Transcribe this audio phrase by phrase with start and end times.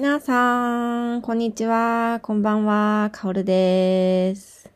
[0.00, 2.20] 皆さん、こんにちは。
[2.22, 3.10] こんばんは。
[3.12, 4.70] かおるです。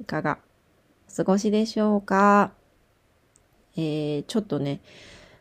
[0.00, 0.38] いかが
[1.10, 2.52] お過ごしでしょうか？
[3.76, 4.80] えー、ちょっとね、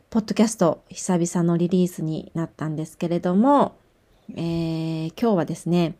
[0.09, 3.75] ポッドキャスト久々のリリースになったんですけれども、
[4.31, 5.97] えー、今日はですね、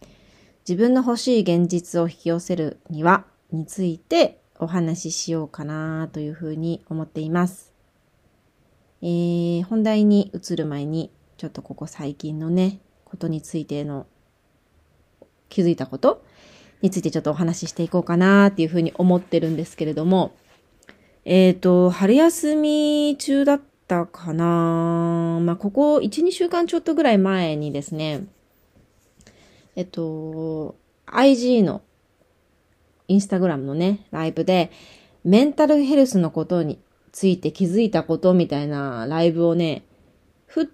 [0.67, 7.71] 自分の欲しい現実を引き寄せるにはについてお話ししようかなというふうに思っています。
[9.03, 12.79] えー、本題に移る前に、ちょっとここ最近のね、
[13.11, 14.07] ことについての
[15.49, 16.23] 気づいたこと
[16.81, 20.31] についてちょっとお話ししていこうかなっていうふうに思ってるんですけれども、
[21.25, 25.39] えっ、ー、と、春休み中だったかな。
[25.43, 28.23] まあ、ここ1、2週間ちょっとぐらい前にですね、
[29.75, 31.81] えっと、IG の
[33.09, 34.71] インスタグラムのね、ライブで、
[35.25, 36.79] メンタルヘルスのことに
[37.11, 39.83] ついて気づいたことみたいなライブをね、
[40.47, 40.67] ふっ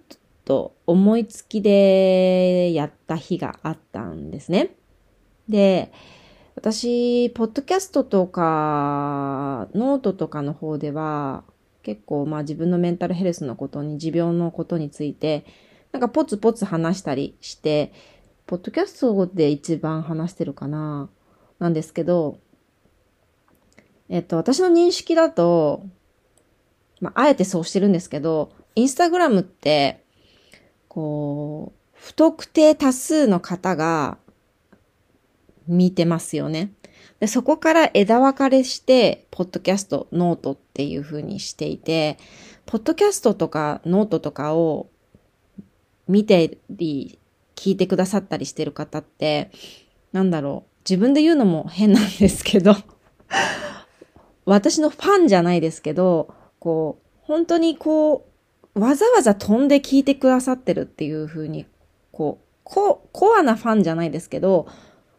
[0.45, 4.71] と思いつきでやった日があったんですね。
[5.49, 5.91] で、
[6.55, 11.43] 私、ポッドキャストとか、ノートとかの方では、
[11.83, 15.45] 結構まあ自分のメンタルヘルスのことに、持病のことについて、
[15.91, 17.93] なんかポツポツ話したりして、
[18.45, 21.09] ポッドキャストで一番話してるかな、
[21.59, 22.39] なんですけど、
[24.09, 25.83] えっと、私の認識だと、
[27.01, 30.06] まあ、あえてそうしてるんですけど、インスタグラムって、
[30.97, 34.17] こう、不特定多数の方が
[35.67, 36.73] 見てますよね。
[37.19, 42.17] でそこから枝分かれして、ポッドキャスト、ノートっていう風にしていて、
[42.65, 44.89] ポッドキャストとかノートとかを
[46.07, 47.19] 見てり、
[47.55, 49.51] 聞いてくださったりしてる方って、
[50.13, 52.75] なんだろう、自分で言うのも変なんですけど
[54.45, 58.26] 私のファンじゃないですけど、こう、本当にこう、
[58.77, 61.65] わざわざ飛んで聞いてくださってるっていう風に、
[62.11, 64.67] こう、ココアなファンじゃないですけど、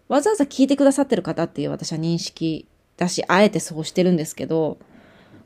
[0.09, 4.79] わざわざ聞いてくださってる方っていう私は認識だし、あえてそうしてるんですけど、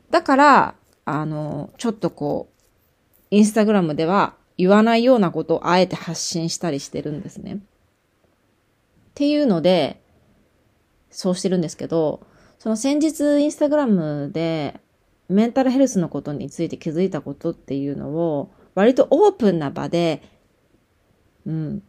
[0.09, 2.53] だから、あの、ちょっとこう、
[3.31, 7.53] インスタグラムでは言わないようなことをあえて発信したりしてるんですね。
[7.53, 7.59] っ
[9.15, 10.01] ていうので、
[11.09, 12.21] そうしてるんですけど、
[12.59, 14.79] その先日インスタグラムで
[15.33, 20.21] メンタルヘルスのことについて気づいたことっていうのを、割とオープンな場で、
[21.45, 21.83] うん、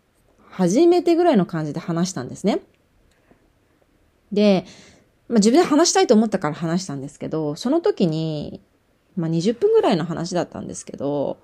[0.50, 2.60] 初めてぐらいの感じで話したんですね。
[4.32, 4.65] で、
[5.28, 8.60] まあ、自分で話したいと思ったから話したんですけど、その時に、
[9.16, 11.38] まあ、20分ぐらいの話だったんですけど、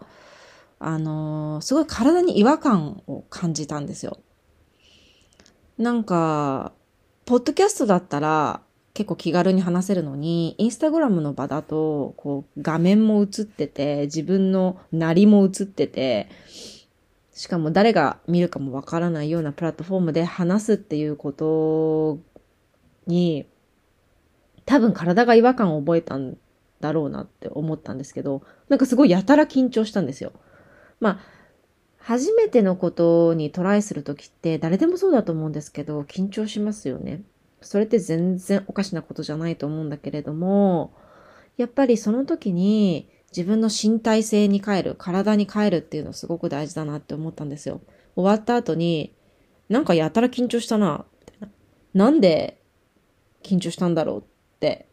[0.78, 4.19] あのー、すごい体に違和感を感じたんですよ。
[5.78, 6.72] なんか、
[7.27, 8.61] ポッドキャストだったら、
[8.93, 16.28] 結構気軽に話せるのに、インスタグラムの場だと、こう、画面も映ってて、自分のなりも映ってて、
[17.33, 22.19] しかも誰が見るかもわからないようなプラットフォームで話すっていうこと
[23.06, 23.47] に、
[24.67, 26.37] 多分体が違和感を覚えたん
[26.81, 30.33] だろうなって思ったんですけど、なんかすごいやたら緊張したんですよ。
[30.99, 31.21] まあ、
[31.99, 37.23] 初めてのことにトライするときって誰でもそうだと思うんですけど、緊張しますよね。
[37.60, 40.94] それって全然おかしなことじゃないと思うんだけれども、
[41.56, 47.81] やっぱりその時に自分の身体性に変える、体に変えるっていうのすごく大事だなって思ったんですよ。
[48.16, 49.15] 終わった後に、
[49.69, 51.04] なんかやたら緊張したな、
[51.41, 51.49] な。
[51.94, 52.60] なんで
[53.43, 54.25] 緊張したんだろうっ
[54.59, 54.88] て、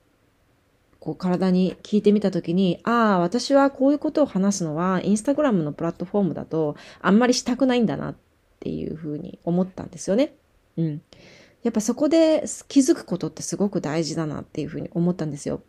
[1.00, 8.16] こう体に聞いてみた時に、ああ、私はこういうことを話すのは、インスタグラムのプラットフォームだと、あんまりしたくないんだなっ
[8.60, 10.36] ていうふうに思ったんですよね。
[10.78, 11.02] うん。
[11.64, 15.62] やっぱそこで気づくことってすごく大事だなっていうふうに思ったんですよ。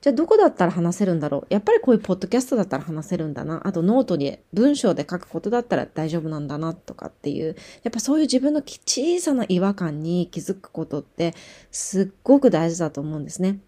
[0.00, 1.46] じゃあどこだったら話せるんだろう？
[1.48, 3.66] やっぱりこういうポッドキャストだったら話せるんだな。
[3.66, 7.56] あとノートに文章で書くことだったら大丈夫なんだなとかっていう。
[7.82, 11.34] やっぱそういう自分の小さな違和感に気づくことって
[11.72, 13.58] すっごく大事だと思うんですね。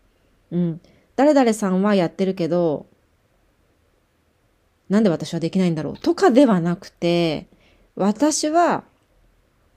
[0.52, 0.80] うん。
[1.16, 2.86] 誰々さんはやってるけど、
[4.88, 5.98] なんで私はできないんだろう？
[5.98, 7.48] とかではなくて、
[7.96, 8.84] 私は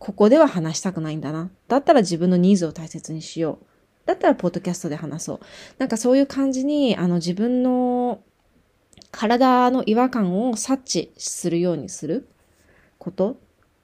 [0.04, 1.50] ここでは話したくないんだな。
[1.70, 3.66] だったら自分のニーズを大切にしよう。
[4.06, 5.40] だったらポッドキャストで話そう。
[5.78, 8.20] なんかそういう感じに、あの自分の
[9.12, 12.28] 体の違和感を察知するようにする
[12.98, 13.36] ことっ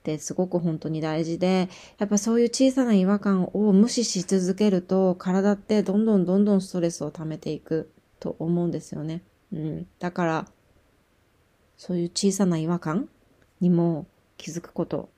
[0.03, 1.69] てすごく本当に大事で、
[1.99, 9.21] やっぱそういう小さな違和感を無視し続けると、体ってどんどんどんどんストレスを溜めていくと思うんですよね。
[9.53, 9.87] うん。
[9.99, 10.47] だから、
[11.77, 13.07] そういう小さな違和感
[13.61, 14.05] にも
[14.35, 15.09] 気づくこと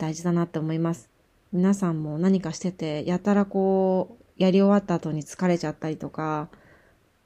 [0.00, 1.10] 大事だなって思います。
[1.52, 6.48] 皆さんも何かしてて、やたらこう、やり終わった後に疲れちゃったりとか、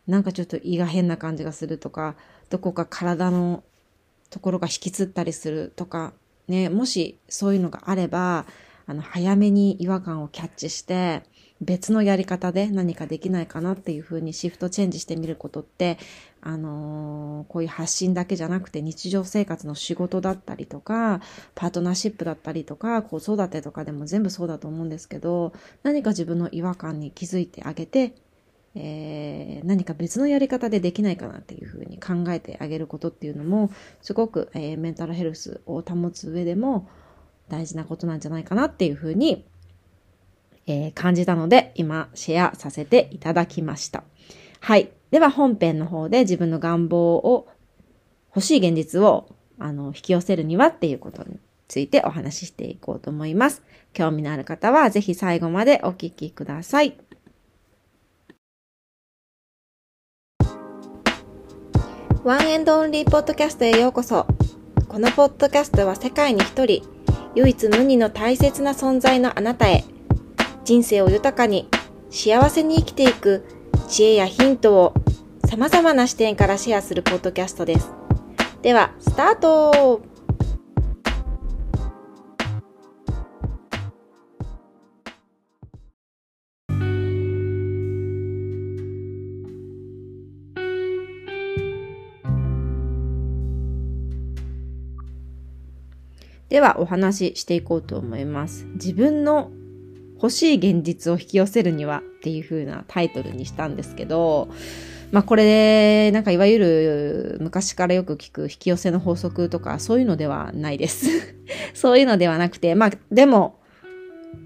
[0.08, 2.16] なんかちょっと胃が変な感じがするとか、
[2.50, 3.62] どこか体の
[4.28, 6.14] ところが引きつったりするとか、
[6.48, 8.44] ね、もしそういうのがあれば、
[8.86, 11.22] あの、早めに違和感をキャッチして、
[11.60, 15.98] 別のやり方で何かできないかなっていうふうにシフトチェンジしてみることって、
[16.40, 21.20] あのー、こういう発信だけじゃなくて日常生活の仕事だったりとか、
[21.54, 25.52] パートナーシップだったりとか、子育てとかでも全部そうだと思うんですけど、
[25.84, 28.14] 何か自分の違和感に気づいてあげて、
[28.74, 33.70] えー、何か別のやり方でできないかなっていうふうに考えてあげることっていうのも、
[34.02, 36.88] すごく、えー、メンタルヘルスを保つ上でも
[37.48, 39.46] 大事なことなんじゃないかなっていうふうに
[40.66, 44.04] えー、感じたので、今、シェアさせていただきました。
[44.60, 44.90] はい。
[45.10, 47.48] では、本編の方で自分の願望を、
[48.30, 49.28] 欲しい現実を、
[49.58, 51.38] あの、引き寄せるにはっていうことに
[51.68, 53.62] ついてお話ししていこうと思います。
[53.92, 56.96] 興味のある方は、ぜひ最後までお聞きください。
[62.24, 64.26] ワンエンドオンリーポッドキャストへようこそ。
[64.88, 66.82] このポッドキャストは世界に一人、
[67.34, 69.84] 唯一無二の大切な存在のあなたへ、
[70.64, 71.68] 人生を豊かに
[72.10, 73.44] 幸せに生きていく
[73.86, 74.94] 知恵やヒントを
[75.46, 77.92] 様々な視点からシェアするポッドキャストです。
[78.62, 80.00] では、スタート
[96.48, 98.64] ではお話ししていこうと思います。
[98.74, 99.50] 自分の
[100.24, 104.48] 欲しい現実を引き寄せるにはっていう風なタイトルにしたんですけど、
[105.12, 111.10] まあこれ、なんかいわゆる昔からよく聞く引き寄せの法則とかそういうのではないです。
[111.74, 113.58] そういうのではなくて、まあでも、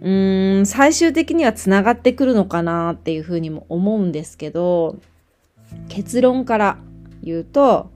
[0.01, 4.97] うーん、最終的には繋がってくるのかなっていう風にも思うんですけど、
[5.89, 6.79] 結論から
[7.23, 7.93] 言うと、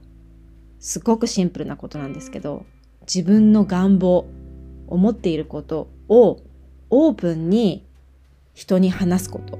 [0.79, 2.65] すごくシンプルなことなんですけど、
[3.01, 4.25] 自分の願望、
[4.87, 6.39] 思っていることを
[6.95, 7.83] オープンに
[8.53, 9.57] 人に話すこと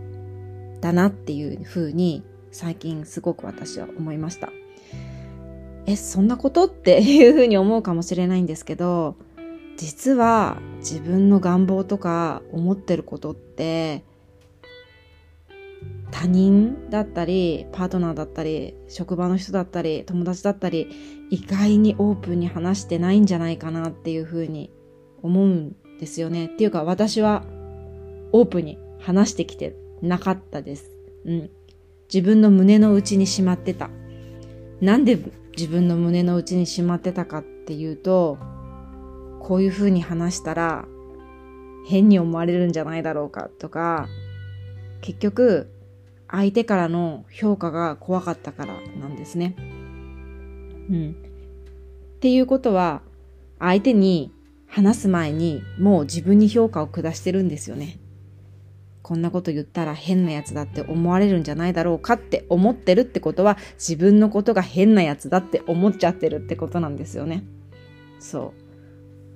[0.82, 4.52] だなっていうふうに最近すごく私は思いました。
[5.88, 9.16] え、そんなことっていうふうに思うかもしれないんですけど、
[9.78, 14.04] 実は自分の願望とか思ってることって
[16.12, 20.88] 他人だったり、パートナーだったり、職場の人だったり、友達だったり、
[21.32, 24.72] 意外にオープンに話してないんじゃないかなっていうふうに
[25.24, 26.46] 思うんですよね。
[26.46, 27.44] っていうか私は
[28.32, 30.92] オープンに話してきてなかったです。
[31.26, 31.50] うん。
[32.14, 33.90] 自分の胸の内にしまってた。
[34.82, 35.18] なんで
[35.58, 38.38] 自分の胸の内にしまってたかっていうと、
[39.40, 40.86] こういう風に話したら
[41.88, 44.08] 変に思われるんじゃないだろうかとか、
[45.02, 45.70] 結局
[46.28, 49.56] 相手からの評価が怖かったからなんですね。
[50.90, 51.16] うん。
[52.18, 53.02] っていうことは、
[53.60, 54.32] 相手に
[54.74, 58.00] 話す前にもう自分に評価を下してるんですよね。
[59.04, 67.44] こんなこと言ったら変なやつだって思われるんじゃないだろうかって思ってるってことは自分のことが変なやつだって思っちゃってるってことなんですよね。
[68.20, 68.54] そ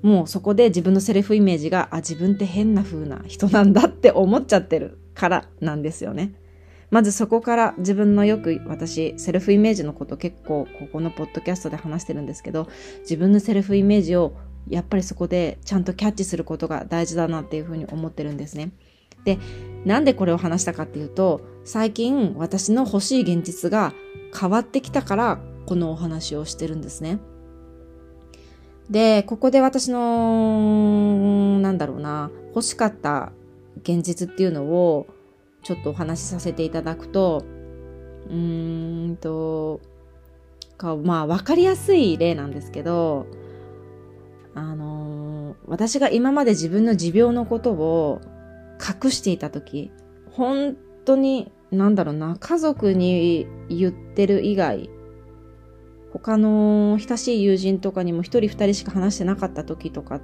[0.03, 0.07] う。
[0.07, 6.33] もうそこで自分のセルフイメージが、あ、自分って変な風な人なんだって思っちゃってるからなんですよね。
[6.89, 12.67] まずそこから自分のよく私、セルフイメージのこと結構ここのポッドキャストで話してるんですけど、
[13.01, 14.33] 自分のセルフイメージを
[14.69, 18.71] やっぱりそこでちゃんとキャッチすることが大事だなっていうふうに思ってるんですね。
[19.23, 19.39] で、
[19.85, 23.93] なんでこれを話したかっていうと、最近私の欲しい現実が
[24.37, 27.19] 変わってきたからこのお話をしてるんですね。
[28.89, 33.31] で、ここで私の、なんだろうな、欲しかった
[33.83, 35.07] 現実っていうのを
[35.63, 37.43] ちょっとお話しさせていただくと、
[38.29, 39.81] うーんと、
[41.03, 43.25] まあわかりやすい例なんですけど、
[44.57, 48.21] あのー、私が今まで自分の持病のことを
[49.03, 49.91] 隠していた時、
[50.31, 54.89] 本当に、なんだろうな、家族に言ってる以外、
[56.11, 60.21] 他の親しい友人とかにも一人二人しか話してなかった時とか、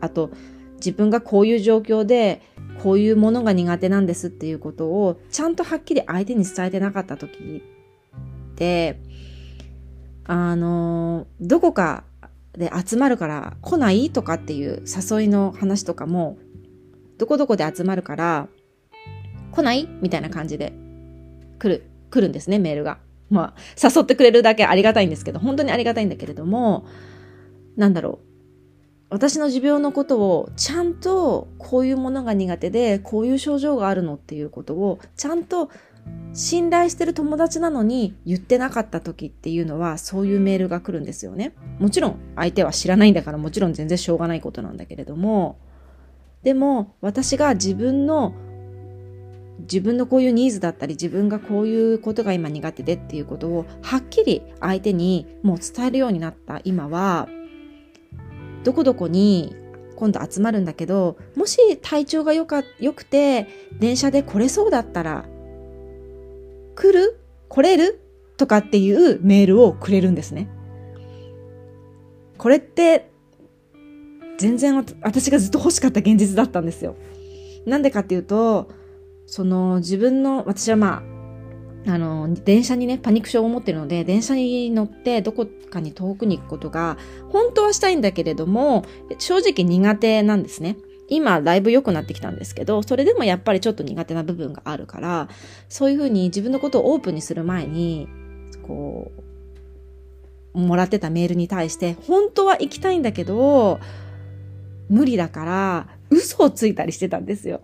[0.00, 0.32] あと、
[0.78, 2.42] 自分がこういう状況で、
[2.82, 7.62] こういうものが苦手なんですっていうことを、ちゃんとはっきり相手に伝えてなかった時
[8.50, 8.98] って、
[10.24, 12.02] あの、どこか
[12.56, 16.38] で集まるから来ないとかっていう誘いの話とかも、
[17.18, 18.48] どこどこで集まるから
[19.52, 20.72] 来ないみたいな感じで
[21.58, 22.98] 来る、来るんですね、メールが。
[23.30, 26.86] まあ、誘ってくれるだけありがたいんですけど、本当にありがたいんだけれども、
[27.76, 28.32] なんだろう。
[29.08, 35.70] 私の持病のことをちゃんとこういうものが苦手でこういう症状があるのっていうことをちゃんと
[36.34, 41.52] 信頼してる友達なのに言ってなかった時っていうのはそういうメールが来るんですよね。
[41.78, 45.58] もちろん相手は知らないんだからもちろん全然しょうがないことなんだけれども、
[46.42, 48.34] でも私が自分の
[49.60, 57.28] 自分のこういうニーズだったり自分がこういうことが今苦手でっていうことをはっきり相手にもう伝えるようになった今は
[58.64, 59.54] どこどこに
[59.96, 63.46] 今度集まるんだけどもし体調がよかよくて
[63.78, 65.26] 電車で来れそうだったら
[66.74, 67.20] 来る？
[67.48, 68.00] 来れる？
[68.36, 70.48] とかっていうメールをくれるんですね。
[72.38, 73.10] これって
[74.38, 76.96] 全然私がずっと欲しかった現実だったんですよ。
[77.66, 78.70] なんでかっていうと、
[79.26, 81.04] その自分の、私はま
[81.86, 86.98] あ、あの、電車にね、パニック症を持ってるので、電車に乗ってどこかに遠くに行くことが、
[87.28, 88.84] 本当はしたいんだけれども、
[89.18, 90.76] 正直苦手なんですね。
[91.12, 95.28] 今、だいぶ良くなってきたんですけど、それでもやっぱりちょっと苦手な部分があるから、
[95.68, 98.08] そういうふうに自分のことをオープンにする前に、
[98.62, 99.12] こ
[100.54, 103.78] う、もらってたメールに対して、本当は行きたいんだけど、
[104.88, 107.60] 無理だから、嘘をついたりしてたんですよ。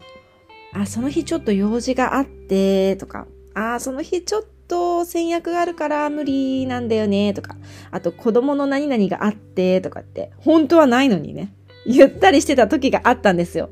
[0.75, 7.57] あ、その日ちょっと用事があって、とか、あ、その日ちょっと戦略があるから無理なんだよね、とか、
[7.91, 11.55] あと子供の何々があって、とかって、本当はないのにね、
[11.89, 13.71] 言ったりしてた時があったんですよ。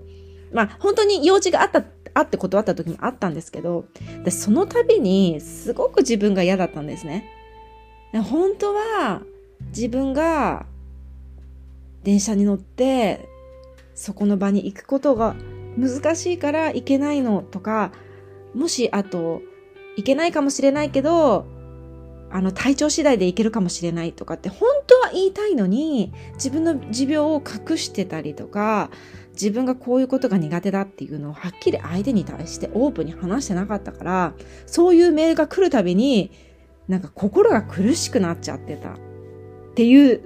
[0.52, 3.84] まあ、本当に用事があった、あって断った時もあったんですけど、
[4.24, 7.30] でその度にすごく自分が嫌だったんですね。
[8.12, 9.22] 本当は
[9.68, 10.64] 自分が
[12.04, 13.28] 電車に乗って
[13.94, 15.34] そこの場に行くことが
[15.76, 17.92] 難しいから行けないのとか、
[18.54, 19.42] もしあと、
[19.96, 21.46] 行けないかもしれないけど、
[22.36, 28.90] あの体調次第で行けるかもしれないとかって本当は言いたいのに自分の持病を隠してたりとか
[29.32, 34.34] 自分がこういうことが苦手だっていうのをはっきり相手に対してオープンに話してなかったから
[34.66, 36.30] そういうメールが来るたびに
[36.88, 38.96] なんか心が苦しくなっちゃってたっ
[39.74, 40.20] ていう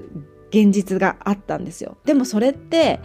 [0.50, 1.96] 現実があったんですよ。
[2.04, 2.98] でもそれって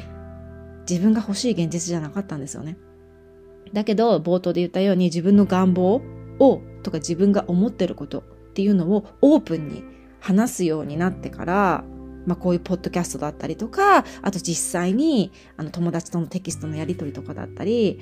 [0.90, 2.76] 自分が欲しい現実じゃなかったんですよね。
[3.72, 6.02] だけど、冒頭で言ったように自分の願望
[6.40, 8.24] を、とか自分が思ってること
[8.56, 9.84] っていうのをオープンに
[10.22, 11.84] 話すようになってから、
[12.26, 18.00] まあこういうポッドキャストだったりとか、あと実際にあの友達とのテキストのやり取りとかだったり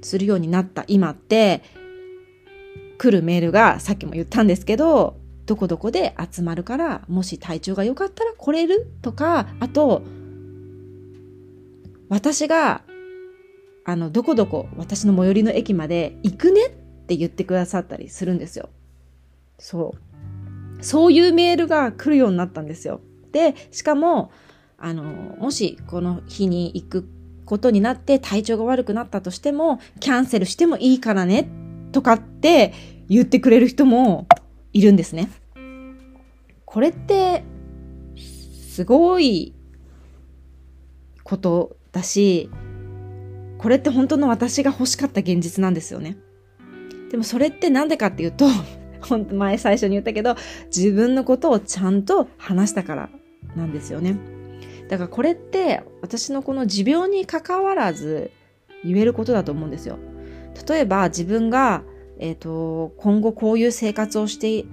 [0.00, 1.62] するようになった今って、
[2.96, 10.00] 来るメールがさっきも言ったんですけど、どこどこで集まるから、もし体調が良かったら来れるとか、あと、
[12.08, 12.82] 私が、
[13.84, 16.70] あの、どこどこ、私の最寄りの駅まで行くねっ
[17.06, 18.70] て言ってくださったりするんですよ。
[19.62, 19.94] そ
[20.80, 20.84] う。
[20.84, 23.00] そういうメールが来るようになったんですよ。
[23.30, 24.32] で、しかも、
[24.76, 27.08] あの、もしこの日に行く
[27.44, 31.48] ことになって体調が悪くなったとしても、キャンセルしてもいいからね、
[31.92, 32.74] とかって
[33.08, 34.26] 言ってくれる人も
[34.72, 35.30] いるんですね。
[36.64, 37.44] これって、
[38.16, 39.54] すごい
[41.22, 42.50] ことだし、
[43.58, 46.16] これって本当の私が欲しかった現実なんですよね。
[47.12, 48.46] でもそれってなんでかっていうと、
[49.32, 53.10] 前最初に言ったけど、自分のことをちゃんと話したから
[53.56, 54.16] なんですよね。
[54.88, 58.30] だからこれって私のこの持病に関わらず
[58.84, 59.98] 言えることだと思うんですよ。
[60.68, 61.82] 例えば自分が、
[62.18, 64.66] えっ、ー、と、今後こういう生活をして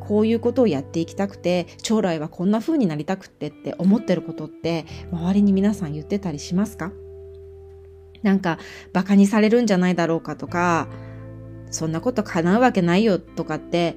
[0.00, 6.92] こういうことをやっていきたくて、将来はこんな風になりたくてって思ってることって、周りに皆さん言ってたりしますか？
[8.22, 8.58] なんか、
[8.92, 10.88] 馬鹿にされるんじゃないだろうかとか、
[11.70, 13.96] そんなこと叶うわけないよとかって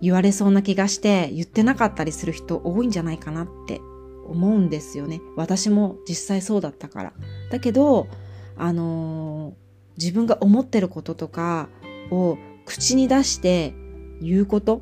[0.00, 3.80] 言われそうな気がして言ってなかったりする人多いんじゃないかなって
[4.26, 5.20] 思うんですよね。
[5.36, 7.12] 私も実際そうだったから。
[7.50, 8.08] だけど、
[8.56, 9.54] あのー、
[9.98, 11.68] 自分が思ってることとか
[12.10, 13.74] を口に出して
[14.20, 14.80] 言うことっ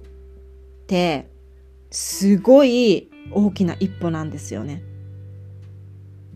[0.87, 1.29] て
[1.91, 4.83] すごい大きな一歩なんですよね。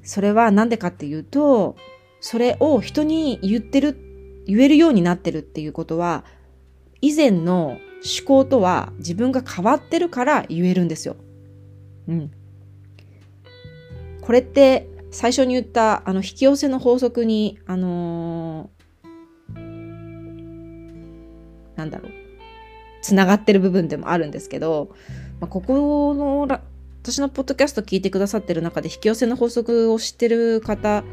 [0.03, 1.77] それはなんでかっていうと、
[2.21, 3.97] それを人に言ってる、
[4.47, 6.25] 言えるようになってるっていうことは、
[7.01, 11.17] 以前の思考とは自分が変わってるから言えるんですよ。
[12.09, 12.31] うん。
[14.21, 19.59] これって最初に言ったあの引き寄せの法則に、あのー、
[21.77, 22.13] なんだろう。
[23.03, 24.95] つながってる部分でもあるんですけど、
[25.41, 26.41] まあ、ここの
[27.03, 31.05] 私のポッドキャスト聞いてくださってる中で引き寄せの法則を知ってる方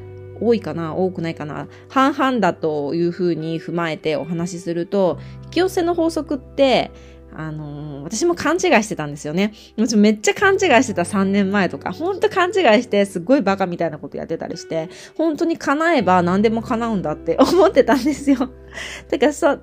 [0.41, 6.91] 多いかな多くないかな半々だというふうに踏まえてお話しすると、引き寄せの法則って、
[7.33, 9.53] あのー、私も勘違いしてたんですよね。
[9.95, 18.49] めっちゃ勘違いしてた3年前とか、ほんと勘違いしてすっごいバカみたいなことやってたりして、本当に叶えば何でも叶うんだって 思ってたんですよ。
[19.09, 19.59] だかさ、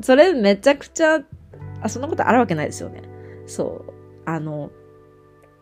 [0.00, 1.20] それめちゃくちゃ、
[1.80, 3.02] あ、そんなことあるわけないですよね。
[3.46, 3.92] そう。
[4.24, 4.70] あの、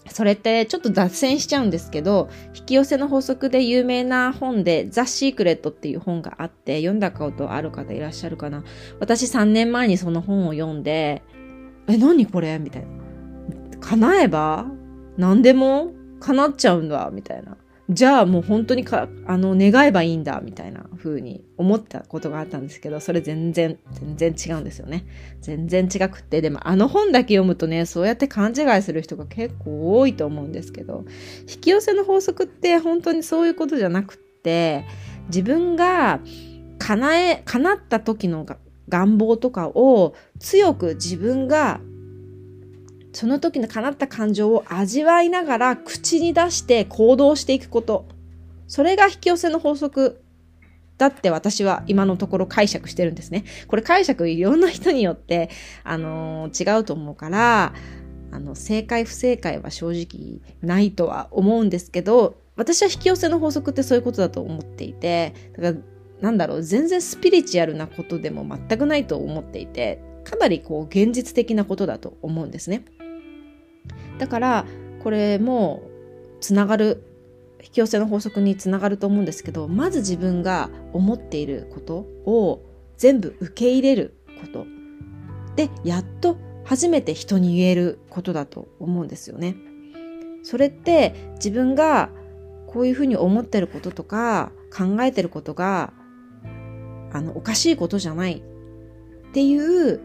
[0.08, 8.64] それってちょっと脱線しちゃうんですけど、引き寄せの法則で有名な本で、ザ・シークレットっていう本があって、読んだことある方いらっしゃるかな。
[9.00, 11.22] 私3年前にその本を読んで、
[11.88, 12.58] え、何これ？
[12.58, 12.88] みたいな。
[13.80, 14.66] 叶えば
[15.16, 17.56] 何でも叶っちゃうんだみたいな。
[17.90, 25.04] じゃあもう本当にか、あの、願えばいいんだ、みたいな風に思ったことがあったんですけど、それ全然、全然違うんですよね。
[25.42, 31.04] 全然違くって、でもあの本だけ読むとね、そうやって勘違いする人が結構多いと思うんですけど、
[31.40, 34.86] 引き寄せの法則って本当にそういうことじゃなくって、
[35.26, 36.20] 自分が
[36.78, 38.46] 叶え、叶った時の
[38.88, 41.80] 願望とかを強く自分が
[43.14, 48.06] その時の叶った感情を味わいながら口に出して行動していくこと。
[48.66, 50.20] それが引き寄せの法則
[50.98, 53.44] だって私は今のところ解釈してるんですね。
[53.68, 55.50] これ解釈いろんな人によって、
[55.84, 57.72] あのー、違うと思うから、
[58.32, 65.84] あの、正解不正解は正直ないとは思うんですけど、私は引き寄せの法則ってそういうことだと思っていて、だから、
[66.20, 72.84] なんだろう、全然スピリチュアルなことでも全くないと思っていて、かなりこう現実的なことだと思うんですね。
[74.18, 74.66] だから
[75.02, 75.82] これも
[76.40, 77.04] つながる
[77.62, 82.62] 引き寄せの法則につながると思うんですけどまず自分が思っていることを
[82.96, 84.66] 全部受け入れること
[85.56, 89.56] でやっと初めて人に言えることだと思うんですよね。
[90.42, 92.10] それって自分が
[92.66, 95.92] こういうふうに思ってることとか考えてることが
[97.12, 98.42] あのおかしいことじゃない
[99.28, 100.00] っていう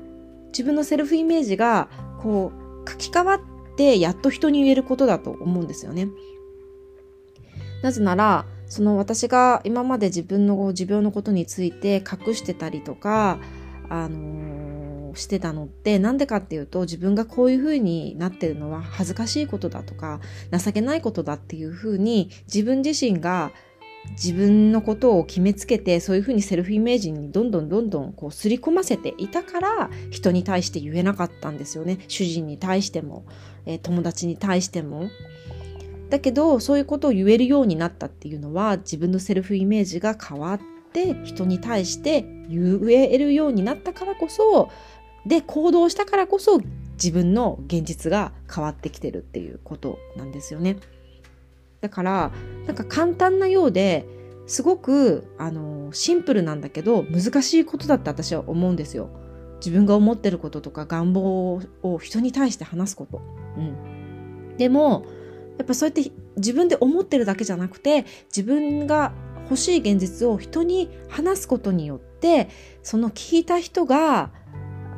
[0.48, 1.90] 自分のセルフイメージが
[2.22, 2.52] こ
[2.86, 3.42] う書き換わっ
[3.80, 6.10] てやっと人に言えることだと思うんですよね。
[7.82, 13.40] なぜならその私が今まで自分の持病のことについて隠してたりとか、
[13.88, 20.20] あのー、してたのってなんでかっていうと自分がこういう風になってるのは恥ずかしいことだとか
[20.52, 23.52] 情けないことだっていう風に自分自身が
[24.12, 33.26] 自分のことを決めつけてそういうふうにセルフイメージにどんどんどんどんこう刷り込ませていたから人に対して言えなかったんですよね主人に対しても、
[33.66, 35.10] え、友達に対しても。
[36.10, 40.60] だけどそういうことを言えるようになったっていうのは自分のセルフイメージが変わっ
[40.92, 44.72] て人に対して言えるようになったからこそ
[45.26, 46.62] で行動したからこそ
[46.94, 50.78] 自分の現実が変わってきてるっていうことなんですよね。
[51.82, 52.32] だから
[52.66, 54.06] なんか簡単なようで
[54.48, 59.10] すごくあのシンプルなんだけど難しいことだって私は思うんですよ。
[59.60, 63.22] 自分が思ってることとか願望を人に対して話すこと。
[63.58, 65.06] うん、でも
[65.58, 72.50] やっぱそうやって自分で思ってるだけじゃなくて自分が欲しい現実を人に話すことによって
[72.84, 74.32] その聞いた人が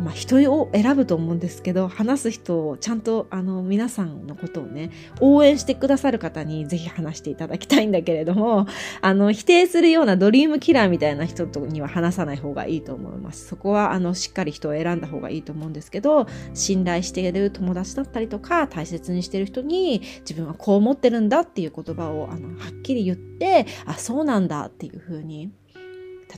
[0.03, 8.65] まあ、人を選ぶと思うんですけど話す人をちゃんとあの皆さんのことをね応援してくださる方にぜひ話していただきたいんだけれども
[9.01, 13.47] あの否定するようなドリームキラーみたいな人には話さない方がいいと思います。
[13.47, 25.51] そこはあのしっかり人を選んだ方がいいと思うんですけど信頼している友達だったりとか大切にしてる人に自分はこう思ってるんだっていう言葉をあのはっきり言ってあそうなんだっていうふうに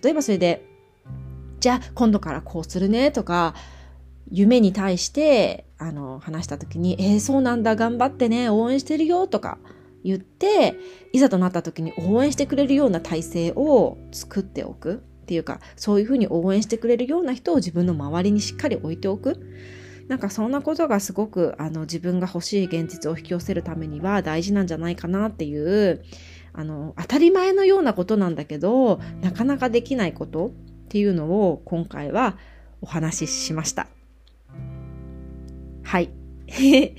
[0.03, 0.72] 例えばそれで
[1.63, 3.55] じゃあ今度からこうするねとか、
[4.29, 9.59] 夢に対してあの話した時に、えー、そうなんだ、頑張ってね、応援してるよとか
[10.03, 10.75] 言って、
[11.13, 19.39] いざとなった時に応援してくれるような体制を作っておくっていうか、そういうふうに応援してくれるような人を自分の周りにしっかり置いておく。
[20.09, 26.03] なんかそんなことがすごくあの自分が欲しい現実を引き寄せるためには大事なんじゃないかなっていう
[26.51, 30.51] あの当たり前のようなことなんだけどなかなかできないこと
[30.93, 32.37] っていうのを今回は
[32.79, 33.87] お話ししました。
[35.81, 36.11] はい。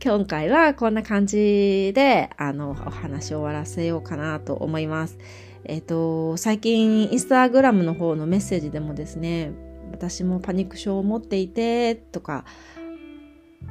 [0.00, 5.18] 今回はこんな感じで、あの、お話を終わらせようかなと思います。
[5.64, 9.50] えっ、ー、と、最近、インスタグラムの方のメッセージでもですね、
[9.90, 12.44] 私もパニック症を持っていて、とか、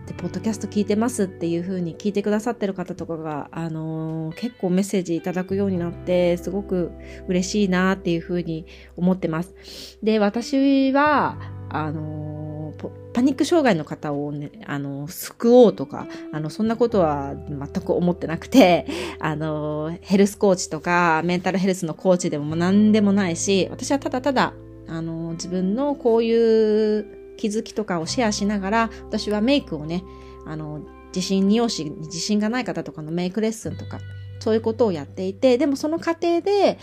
[0.05, 6.91] で、ポッドキャスト聞いてますっていう風に聞いてくださってる方とかが、あのー、結構メッセージいただくようになって、すごく
[7.27, 8.65] 嬉しいなっていう風に
[8.97, 9.53] 思ってます。
[10.01, 11.37] で、私は、
[11.69, 18.85] あのー、パニック障害の方をね、あの、救おうとか、あの、そんなことは全く思ってなくて、
[19.19, 24.53] あの、ヘルスコーチとか、メンタルヘルスのコーチでも何でもないし、私はただただ、
[24.87, 30.03] あの、自分のこういう気づきとかをシェアしながら、私はメイクをね、
[30.45, 33.99] あの、自信に容姿に自信がない方とかのメイクレッスンとか、
[34.39, 36.77] そういうことをやっていて、でもその過程で、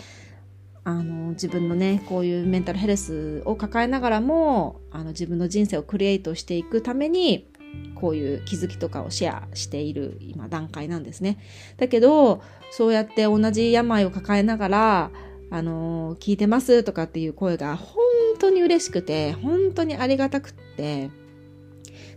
[0.83, 7.49] あの、自分のね、こういうメンタルヘルスを抱えながらも、あの、自分の人生をクリエイトしていくために、
[7.95, 11.39] こういう気づきとかをシェアしている今段階なんですね。
[11.77, 12.41] だけど、
[12.71, 15.11] そうやって同じ病を抱えながら、
[15.49, 18.03] あの、聞いてますとかっていう声が本
[18.37, 21.09] 当に嬉しくて、本当にありがたくって、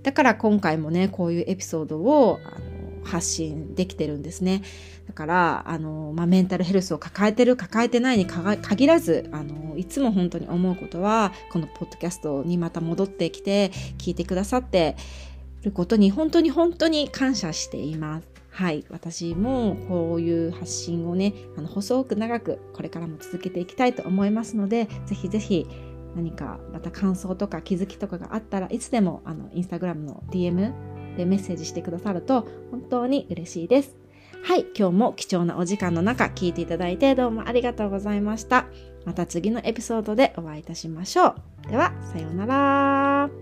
[0.02, 4.62] だから今回もね、こういうエピソードをあの発信できてるんですね。
[5.06, 14.96] だから、あの、まあ、メンタルヘルスを抱えてる、抱えてないに限らず、あの、いつも本当に思うことは、このポッドキャストにまた戻ってきて、聞いてくださって
[15.62, 18.28] ることに本当に本当に感謝しています。
[18.50, 18.85] はい。
[18.90, 25.66] 私もこういう発信をね、あの、細く長くこれからも続けていきたいと思いますので、ぜひぜひ
[26.14, 30.73] 何かまた感想とか気づきとかがあったらいつでもあのインスタグラムの DM
[31.16, 33.96] でメッセージしてくださると本当に嬉しいです。
[34.42, 38.66] はい、今日も貴重なお時間の中聞いていただいてどうもありがとうございました。
[39.05, 41.70] また次のエピソードでお会いいたしましょう。
[41.70, 43.39] では、さようなら。